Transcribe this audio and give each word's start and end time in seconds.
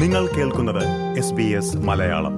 നിങ്ങൾ 0.00 0.26
കേൾക്കുന്നത് 0.26 1.18
S 1.18 1.34
B 1.34 1.42
S 1.42 1.76
Malayalam. 1.76 2.32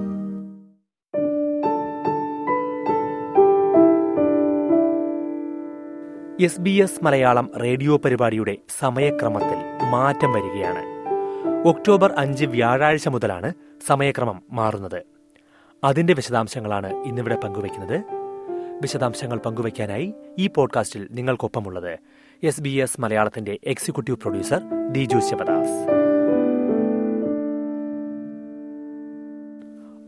S 6.41 6.61
B 6.61 6.69
S 6.69 7.05
Malayalam 7.05 7.51
radio 7.61 7.97
പരിപാടിയുടെ 7.97 8.57
സമയക്രമത്തിൽ 8.79 9.89
മാറ്റം 9.89 10.33
വരികയാണ്. 10.33 10.83
ഒക്ടോബർ 11.67 12.13
അഞ്ച് 12.17 12.45
വ്യാഴാഴ്ച 12.45 13.07
മുതലാണ് 13.07 13.53
സമയക്രമം 13.87 14.41
മാറുന്നത്. 14.51 15.03
അതിന്റെ 15.83 16.13
വിശദാംശങ്ങളാണ് 16.13 16.93
ഇന്നിവിടെ 16.93 17.35
പങ്കുവയ്ക്കുന്നത്. 17.35 18.03
വിശദാംശങ്ങൾ 18.81 19.37
പങ്കുവയ്ക്കാനായി 19.37 20.13
ഈ 20.39 20.47
പോഡ്കാസ്റ്റിൽ 20.47 21.07
നിങ്ങൾക്കൊപ്പമുള്ളത് 21.11 21.99
എസ് 22.43 22.61
ബി 22.61 22.69
എസ് 22.69 23.01
മലയാളത്തിന്റെ 23.01 23.59
എക്സിക്യൂട്ടീവ് 23.63 24.17
പ്രൊഡ്യൂസർ 24.17 24.61
ദിജു 24.91 25.19
ശിവദാസ്. 25.19 26.02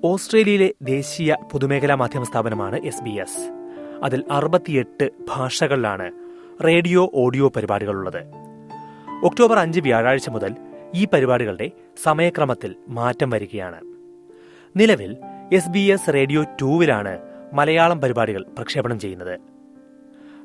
ഓസ്ട്രേലിയയിലെ 0.06 0.74
ദേശീയ 0.82 1.36
പൊതുമേഖലാ 1.52 1.96
മാധ്യമ 1.96 2.24
സ്ഥാപനമാണ് 2.24 2.80
എസ് 2.84 3.04
ബി 3.04 3.10
എസ്. 3.10 3.52
അതിൽ 4.04 4.24
അറുപത്തിയെട്ട് 4.32 5.10
ഭാഷകളിലാണ് 5.30 6.12
റേഡിയോ 6.64 7.12
ഓഡിയോ 7.14 7.50
പരിപാടികളുള്ളത്. 7.50 8.24
ഒക്ടോബർ 9.24 9.60
അഞ്ച് 9.60 9.80
വ്യാഴാഴ്ച 9.80 10.30
മുതൽ 10.30 10.56
ഈ 10.96 11.06
പരിപാടികളുടെ 11.06 11.72
സമയക്രമത്തിൽ 12.04 12.76
മാറ്റം 12.90 13.30
വരികയാണ്. 13.30 13.80
നിലവിൽ 14.76 15.18
എസ് 15.54 15.70
ബി 15.70 15.80
എസ് 15.80 16.14
റേഡിയോ 16.14 16.44
ടൂവിലാണ് 16.44 17.20
മലയാളം 17.54 18.02
പരിപാടികൾ 18.02 18.46
പ്രക്ഷേപണം 18.58 19.00
ചെയ്യുന്നത്. 19.00 19.40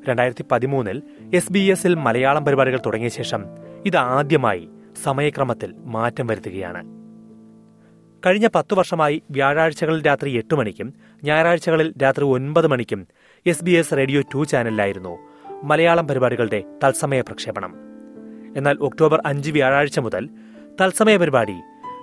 രണ്ടായിരത്തി 0.09 0.45
പതിമൂന്നിൽ 0.51 1.01
എസ് 1.33 1.53
ബി 1.53 1.59
എസിൽ 1.59 1.95
മലയാളം 1.95 2.45
പരിപാടികൾ 2.45 2.79
തുടങ്ങിയ 2.85 3.09
ശേഷം 3.09 3.45
ഇത് 3.85 3.97
ആദ്യമായി 3.97 4.69
സമയക്രമത്തിൽ 5.03 5.73
മാറ്റം 5.77 6.27
വരുത്തുകയാണ്. 6.27 7.00
കഴിഞ്ഞ 8.25 8.47
പത്തു 8.55 8.75
വർഷമായി 8.75 9.23
വ്യാഴാഴ്ചകളിൽ 9.31 10.05
രാത്രി 10.05 10.37
എട്ട് 10.37 10.55
മണിക്കും 10.55 10.93
ഞായറാഴ്ചകളിൽ 11.23 11.93
രാത്രി 12.03 12.23
ഒൻപത് 12.23 12.67
മണിക്കും 12.67 13.07
S 13.45 13.63
B 13.63 13.71
S 13.71 13.93
radio 13.97 14.21
two 14.21 14.43
ചാനലിലായിരുന്നു 14.43 15.17
Malayalam 15.63 16.07
പരിപാടികളുടെ 16.07 16.63
തത്സമയ 16.83 17.21
പ്രക്ഷേപണം. 17.21 17.75
എന്നാൽ 18.57 18.77
ഒക്ടോബർ 18.81 19.21
അഞ്ച് 19.25 19.51
വ്യാഴാഴ്ച 19.51 19.99
മുതൽ 19.99 20.29
തത്സമയ 20.81 21.17
പരിപാടി 21.17 21.55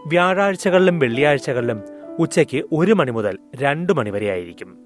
വ്യാഴാഴ്ചകളിലും 0.07 0.99
വെള്ളിയാഴ്ചകളിലും 0.99 1.83
ഉച്ചയ്ക്ക് 2.19 2.63
ഒരു 2.73 2.93
മണി 2.93 3.11
മുതൽ 3.11 3.39
രണ്ട് 3.57 3.93
മണി 3.93 4.11
വരെ 4.11 4.27
ആയിരിക്കും. 4.27 4.79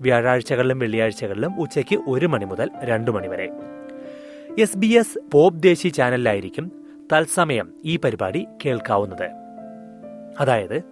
വ്യാഴാഴ്ചകളിലും 0.00 0.78
വെള്ളിയാഴ്ചകളിലും 0.78 1.60
ഉച്ചയ്ക്ക് 1.60 1.98
ഒരു 2.06 2.26
മണി 2.26 2.44
മുതൽ 2.44 2.70
രണ്ട് 2.84 3.10
മണി 3.10 3.26
വരെ. 3.26 3.50
S 4.58 4.78
B 4.78 4.86
S 4.86 5.30
pop 5.32 5.62
Desi 5.62 5.88
ചാനലിലായിരിക്കും 5.88 6.72
തത്സമയം 7.12 7.72
ഈ 7.84 7.96
പരിപാടി 7.96 8.46
കേൾക്കാവുന്നത്. 8.64 9.43
അതായത് 10.40 10.82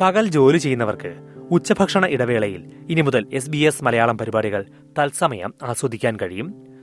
പകൽ 0.00 0.28
ജോലി 0.28 0.58
ചെയ്യുന്നവർക്ക് 0.58 1.16
ഉച്ചഭക്ഷണ 1.50 2.06
ഇടവേളയിൽ 2.06 2.72
ഇനി 2.90 3.00
മുതൽ 3.00 3.26
എസ് 3.32 3.50
ബി 3.50 3.56
എസ് 3.56 3.84
മലയാളം 3.84 4.18
പരിപാടികൾ 4.18 4.66
തത്സമയം 4.98 5.54
ആസ്വദിക്കാൻ 5.62 6.16
കഴിയും. 6.22 6.74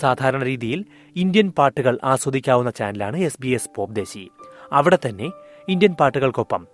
സാധാരണ 0.00 0.42
രീതിയിൽ 0.42 0.84
ഇന്ത്യൻ 1.16 1.50
പാട്ടുകൾ 1.50 1.98
ആസ്വദിക്കാവുന്ന 2.04 2.70
ചാനലാണ് 2.70 3.16
എസ് 3.16 3.42
ബി 3.42 3.48
എസ് 3.48 3.68
പോപ്ദേശി 3.76 4.30
അവിടെ 4.72 4.98
തന്നെ 5.06 5.30
ഇന്ത്യൻ 5.68 5.92
പാട്ടുകൾക്കൊപ്പം 5.92 6.66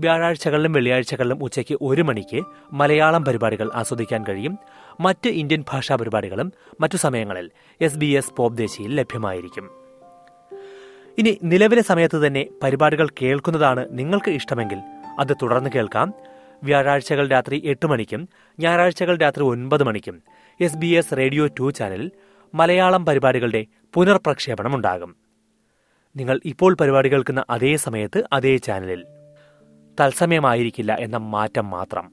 വ്യാഴാഴ്ചകളിലും 0.00 0.72
വെള്ളിയാഴ്ചകളിലും 0.72 1.44
ഉച്ചയ്ക്ക് 1.44 1.78
ഒരു 1.82 2.02
മണിക്ക് 2.02 2.42
മലയാളം 2.72 3.24
പരിപാടികൾ 3.24 3.70
ആസ്വദിക്കാൻ 3.74 4.24
കഴിയും. 4.28 4.58
മറ്റ് 5.00 5.28
ഇന്ത്യൻ 5.28 5.64
ഭാഷാ 5.70 5.96
പരിപാടികളും 5.96 6.52
മറ്റു 6.80 6.96
സമയങ്ങളിൽ 6.96 7.50
എസ് 7.80 7.98
ബി 7.98 8.06
എസ് 8.06 8.34
പോപ്ദേശിയിൽ 8.34 8.94
ലഭ്യമായിരിക്കും. 8.94 9.81
ഇനി 11.18 11.38
നിലവിലെ 11.42 11.82
സമയത്ത് 11.82 12.26
തന്നെ 12.26 12.46
പരിപാടികൾ 12.62 13.08
കേൾക്കുന്നതാണ് 13.22 13.86
നിങ്ങൾക്ക് 13.90 14.30
ഇഷ്ടമെങ്കിൽ 14.30 14.78
അത് 15.18 15.36
തുടർന്ന് 15.42 15.70
കേൾക്കാം. 15.74 16.14
വ്യാഴാഴ്ചകൾ 16.62 17.28
രാത്രി 17.28 17.62
എട്ട് 17.64 17.86
മണിക്കും 17.86 18.28
ഞായറാഴ്ചകൾ 18.60 19.16
രാത്രി 19.16 19.42
ഒൻപത് 19.42 19.82
മണിക്കും. 19.82 20.22
S 20.60 20.76
B 20.76 20.86
S 20.86 21.16
radio 21.16 21.46
two 21.46 21.70
ചാനലിൽ 21.70 22.10
മലയാളം 22.54 23.06
പരിപാടികളുടെ 23.06 23.66
പുനർപ്രക്ഷേപണം 23.94 24.74
ഉണ്ടാകും. 24.74 25.16
നിങ്ങൾ 26.16 26.40
ഇപ്പോൾ 26.44 26.74
പരിപാടി 26.74 27.08
കേൾക്കുന്ന 27.08 27.44
അതേ 27.50 27.76
സമയത്ത് 27.76 28.24
അതേ 28.32 28.56
ചാനലിൽ. 28.56 29.04
തത്സമയമായിരിക്കില്ല 30.00 30.96
എന്ന 31.00 31.16
മാറ്റം 31.16 31.70
മാത്രം. 31.70 32.12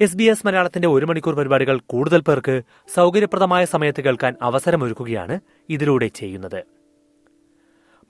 എസ് 0.00 0.16
ബി 0.16 0.24
എസ് 0.24 0.46
മലയാളത്തിന്റെ 0.46 0.88
ഒരു 0.88 1.06
മണിക്കൂർ 1.06 1.34
പരിപാടികൾ 1.34 1.80
കൂടുതൽ 1.86 2.20
പേർക്ക് 2.20 2.62
സൗകര്യപ്രദമായ 2.94 3.64
സമയത്ത് 3.64 4.00
കേൾക്കാൻ 4.00 4.36
അവസരമൊരുക്കുകയാണ് 4.42 5.40
ഇതിലൂടെ 5.68 6.08
ചെയ്യുന്നത്. 6.08 6.77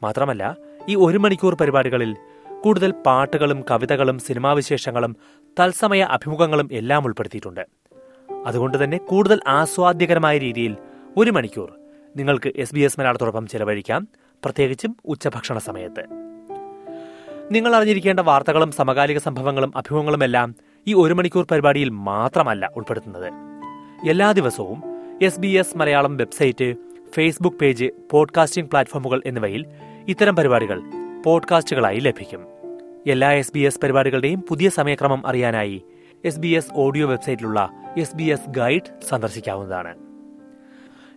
മാത്രമല്ല 0.03 0.57
ഈ 0.89 0.95
ഒരു 0.95 1.19
മണിക്കൂർ 1.19 1.55
പരിപാടികളിൽ 1.55 2.17
കൂടുതൽ 2.61 2.91
പാട്ടുകളും 3.07 3.65
കവിതകളും 3.71 4.19
സിനിമാവിശേഷങ്ങളും 4.19 5.17
തത്സമയ 5.61 6.03
അഭിമുഖങ്ങളും 6.03 6.69
എല്ലാം 6.73 7.05
ഉൾപ്പെടുത്തിയിട്ടുണ്ട്. 7.05 7.67
അതുകൊണ്ട് 8.47 8.85
തന്നെ 8.85 8.99
കൂടുതൽ 8.99 9.41
ആസ്വാദ്യകരമായ 9.49 10.39
രീതിയിൽ 10.39 10.77
ഒരു 11.17 11.31
മണിക്കൂർ 11.31 11.73
നിങ്ങൾക്ക് 12.17 12.53
എസ് 12.57 12.75
ബി 12.75 12.81
എസ് 12.81 13.01
മലയാളത്തോടൊപ്പം 13.01 13.47
ചെലവഴിക്കാം 13.47 14.09
പ്രത്യേകിച്ചും 14.45 14.97
ഉച്ചഭക്ഷണ 15.05 15.59
സമയത്ത്. 15.59 16.05
നിങ്ങൾ 17.53 17.77
അറിഞ്ഞിരിക്കേണ്ട 17.77 18.21
വാർത്തകളും 18.21 18.73
സമകാലിക 18.73 19.19
സംഭവങ്ങളും 19.19 19.73
അഭിമുഖങ്ങളും 19.77 20.25
എല്ലാം 20.25 20.55
ഈ 20.87 20.95
ഒരു 20.95 21.15
മണിക്കൂർ 21.15 21.47
പരിപാടിയിൽ 21.51 21.89
മാത്രമല്ല 21.89 22.71
ഉൾപ്പെടുത്തുന്നത്. 22.77 23.33
എല്ലാ 24.09 24.33
ദിവസവും 24.33 24.83
S 25.23 25.41
B 25.41 25.49
S 25.49 25.79
Malayalam 25.79 26.17
website 26.17 26.75
Facebook 27.15 27.57
page 27.57 27.85
podcasting 28.11 28.71
പ്ലാറ്റ്ഫോമുകൾ 28.71 29.23
എന്നിവയിൽ 29.27 29.67
ഇത്തരം 30.09 30.37
പരിപാടികൾ 30.37 30.83
പോഡ്കാസ്റ്റുകളായി 31.27 31.99
ലഭിക്കും. 31.99 32.47
എല്ലാ 33.07 33.33
എസ് 33.33 33.53
ബി 33.55 33.59
എസ് 33.59 33.81
പരിപാടികളുടെയും 33.81 34.43
പുതിയ 34.49 34.71
സമയക്രമം 34.71 35.27
അറിയാനായി 35.27 35.83
എസ് 36.25 36.39
ബി 36.39 36.49
എസ് 36.49 36.69
ഓഡിയോ 36.73 37.07
വെബ്സൈറ്റിലുള്ള 37.07 37.71
എസ് 37.99 38.17
ബി 38.17 38.23
എസ് 38.23 38.51
ഗൈഡ് 38.51 39.01
സന്ദർശിക്കാവുന്നതാണ്. 39.09 39.95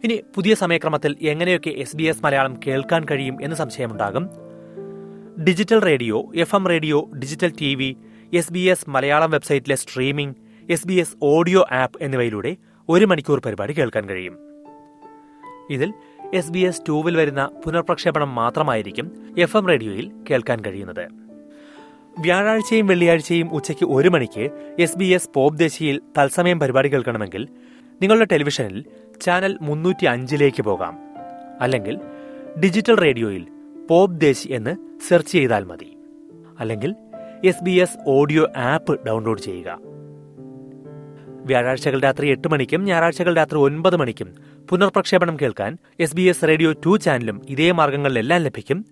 ഇനി 0.03 0.23
പുതിയ 0.35 0.55
സമയക്രമത്തിൽ 0.55 1.17
എങ്ങനെയൊക്കെ 1.21 1.69
എസ് 1.69 1.95
ബി 1.95 2.03
എസ് 2.03 2.23
മലയാളം 2.23 2.59
കേൾക്കാൻ 2.67 3.05
കഴിയും 3.11 3.37
എന്ന് 3.41 3.55
സംശയമുണ്ടാകും? 3.55 4.29
Digital 5.43 5.81
radio 5.81 6.31
F 6.35 6.55
M 6.55 6.67
radio 6.67 7.09
digital 7.19 7.53
T 7.61 7.75
V 7.75 7.97
S 8.33 8.53
B 8.53 8.59
S 8.59 8.89
Malayalam 8.89 9.31
വെബ്സൈറ്റിലെ 9.31 9.75
streaming 9.75 10.35
S 10.71 10.87
B 10.87 10.93
S 10.93 11.15
audio 11.21 11.65
app 11.71 12.03
എന്നിവയിലൂടെ 12.03 12.55
ഒരു 12.89 13.05
മണിക്കൂർ 13.05 13.41
പരിപാടി 13.45 13.73
കേൾക്കാൻ 13.73 14.05
കഴിയും. 14.05 14.50
ഇതിൽ 15.71 15.93
എസ് 16.33 16.51
ബി 16.51 16.59
എസ് 16.59 16.81
ടൂവിൽ 16.89 17.17
വരുന്ന 17.17 17.49
പുനർപ്രക്ഷേപണം 17.65 18.35
മാത്രമായിരിക്കും 18.35 19.35
എഫ് 19.37 19.57
എം 19.57 19.67
റേഡിയോയിൽ 19.67 20.11
കേൾക്കാൻ 20.29 20.59
കഴിയുന്നത്. 20.59 21.07
വ്യാഴാഴ്ചയും 22.19 22.87
വെള്ളിയാഴ്ചയും 22.87 23.53
ഉച്ചയ്ക്ക് 23.53 23.85
ഒരു 23.85 24.09
മണിക്ക് 24.09 24.73
എസ് 24.79 24.97
ബി 24.97 25.05
എസ് 25.05 25.29
പോപ് 25.35 25.57
ദേശിയിൽ 25.57 26.01
തത്സമയം 26.19 26.59
പരിപാടി 26.59 26.89
കേൾക്കണമെങ്കിൽ 26.89 27.47
നിങ്ങളുടെ 28.01 28.25
ടെലിവിഷനിൽ 28.25 28.85
ചാനൽ 29.21 29.57
മുന്നൂറ്റി 29.61 30.05
അഞ്ചിലേക്ക് 30.05 30.63
പോകാം. 30.63 30.99
അല്ലെങ്കിൽ 31.61 31.99
ഡിജിറ്റൽ 32.63 32.97
റേഡിയോയിൽ 32.97 33.47
പോപ് 33.89 34.19
ദേശി 34.21 34.47
എന്ന് 34.47 34.75
സെർച്ച് 35.09 35.31
ചെയ്താൽ 35.31 35.63
മതി. 35.63 35.97
അല്ലെങ്കിൽ 36.59 36.95
S 37.45 37.63
B 37.63 37.71
S 37.71 37.97
audio 38.07 38.47
app 38.57 39.05
download 39.07 39.41
ചെയ്യുക. 39.41 39.90
വ്യാഴാഴ്ചകൾ 41.45 41.99
രാത്രി 41.99 42.27
എട്ട് 42.27 42.47
മണിക്കും 42.47 42.83
ഞായറാഴ്ചകൾ 42.83 43.35
രാത്രി 43.35 43.57
ഒൻപത് 43.57 43.95
മണിക്കും. 43.95 44.35
പുനർപ്രക്ഷേപണം 44.69 45.37
കേൾക്കാൻ 45.41 45.77
S 45.99 46.15
B 46.15 46.21
S 46.21 46.47
radio 46.47 46.71
two 46.71 46.97
ചാനലും 46.97 47.41
ഇതേ 47.49 47.71
മാർഗങ്ങളിലെല്ലാം 47.71 48.41
ലഭിക്കും. 48.41 48.85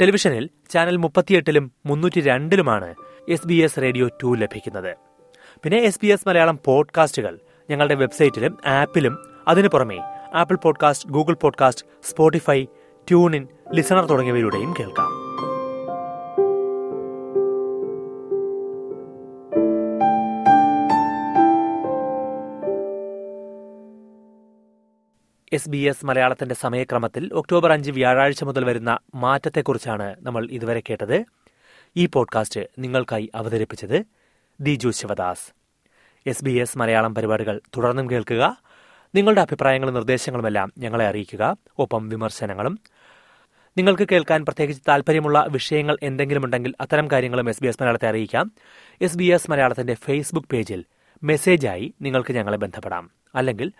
ടെലിവിഷനിൽ 0.00 0.50
ചാനൽ 0.70 0.96
മുപ്പത്തിയെട്ടിലും 0.96 1.72
മുന്നൂറ്റി 1.86 2.20
രണ്ടിലുമാണ് 2.20 2.94
S 3.28 3.46
B 3.46 3.54
S 3.54 3.80
radio 3.80 4.08
two 4.22 4.34
ലഭിക്കുന്നത്. 4.34 4.96
പിന്നെ 5.62 5.78
എസ് 5.78 6.00
ബി 6.02 6.06
എസ് 6.06 6.28
മലയാളം 6.28 6.58
പോഡ്കാസ്റ്റുകൾ 6.64 7.38
ഞങ്ങളുടെ 7.70 7.94
വെബ്സൈറ്റിലും 7.94 8.58
ആപ്പിലും. 8.66 9.18
അതിനു 9.48 9.68
പുറമെ 9.68 9.98
Apple 10.34 10.56
podcast 10.56 11.08
Google 11.08 11.34
podcast 11.34 11.86
Spotify 12.02 12.64
TuneIn 13.08 13.48
listener 13.74 14.04
തുടങ്ങിയവയിലൂടെയും 14.04 14.74
കേൾക്കാം. 14.80 15.03
എസ് 25.54 25.68
ബി 25.68 25.76
എസ് 25.76 26.06
മലയാളത്തിന്റെ 26.06 26.54
സമയക്രമത്തിൽ 26.54 27.30
ഒക്ടോബർ 27.32 27.72
അഞ്ച് 27.72 27.90
വ്യാഴാഴ്ച 27.90 28.44
മുതൽ 28.44 28.64
വരുന്ന 28.64 28.98
മാറ്റത്തെക്കുറിച്ചാണ് 29.14 30.16
നമ്മൾ 30.18 30.48
ഇതുവരെ 30.50 30.82
കേട്ടത്. 30.90 31.24
ഈ 31.96 32.06
പോഡ്കാസ്റ്റ് 32.06 32.60
നിങ്ങൾക്കായി 32.78 33.30
അവതരിപ്പിച്ചത് 33.34 34.04
Diju 34.60 34.88
Sivadas. 34.88 35.54
S 36.26 36.44
B 36.44 36.50
S 36.50 36.78
Malayalam 36.78 37.14
പരിപാടികൾ 37.14 37.60
തുടർന്നും 37.76 38.10
കേൾക്കുക. 38.10 38.62
നിങ്ങളുടെ 39.14 39.40
അഭിപ്രായങ്ങളും 39.40 39.94
നിർദ്ദേശങ്ങളുമെല്ലാം 39.94 40.72
ഞങ്ങളെ 40.78 41.06
അറിയിക്കുക. 41.06 41.56
ഒപ്പം 41.78 42.08
വിമർശനങ്ങളും. 42.08 42.78
നിങ്ങൾക്ക് 43.76 44.08
കേൾക്കാൻ 44.12 44.44
പ്രത്യേകിച്ച് 44.44 44.82
താല്പര്യമുള്ള 44.88 45.46
വിഷയങ്ങൾ 45.48 45.96
എന്തെങ്കിലും 46.02 46.44
ഉണ്ടെങ്കിൽ 46.44 46.74
അത്തരം 46.80 47.10
കാര്യങ്ങളും 47.10 47.48
എസ് 47.48 47.62
ബി 47.62 47.68
എസ് 47.68 47.78
മലയാളത്തെ 47.80 48.08
അറിയിക്കാം. 48.08 48.52
എസ് 49.00 49.18
ബി 49.18 49.24
എസ് 49.24 49.50
മലയാളത്തിന്റെ 49.50 49.94
ഫേസ്ബുക്ക് 49.94 50.48
പേജിൽ 50.48 50.84
മെസ്സേജായി 51.22 51.94
നിങ്ങൾക്ക് 52.02 52.32
ഞങ്ങളെ 52.32 52.56
ബന്ധപ്പെടാം. 52.56 53.10
അല്ലെങ്കിൽ 53.34 53.72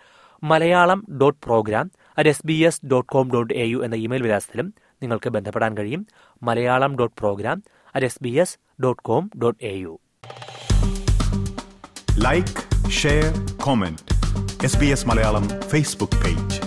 Malayalam 0.45 1.05
dot 1.21 1.45
program 1.45 1.91
at 2.17 2.29
S 2.29 2.47
B 2.47 2.53
S 2.53 2.85
dot 2.85 3.09
com 3.09 3.31
dot 3.31 3.53
A 3.53 3.65
U 3.65 3.77
എന്ന 3.83 3.95
ഇമെയിൽ 3.95 4.21
വിലാസത്തിലും 4.21 4.73
നിങ്ങൾക്ക് 5.01 5.29
ബന്ധപ്പെടാൻ 5.29 5.77
കഴിയും. 5.77 6.07
Malayalam 6.43 6.95
dot 6.95 7.15
program 7.17 7.63
at 7.95 8.05
S 8.05 8.17
B 8.21 8.29
S 8.29 8.57
dot 8.83 9.01
com 9.03 9.31
dot 9.43 9.65
A 9.65 9.73
U 9.77 9.99
like 12.19 12.89
share 12.91 13.25
comment 13.63 14.01
S 14.63 14.77
B 14.77 14.85
S 14.85 15.07
Malayalam 15.07 15.47
Facebook 15.47 16.21
page 16.23 16.59